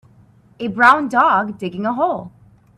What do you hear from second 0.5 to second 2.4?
A brown dog digging a hole.